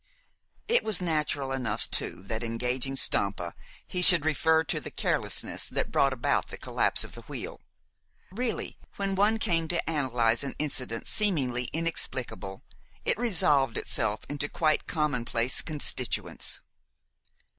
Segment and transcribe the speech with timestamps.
[0.67, 3.53] It was natural enough too that in engaging Stampa
[3.85, 7.61] he should refer to the carelessness that brought about the collapse of the wheel.
[8.31, 12.63] Really, when one came to analyze an incident seemingly inexplicable,
[13.05, 16.61] it resolved itself into quite commonplace constituents.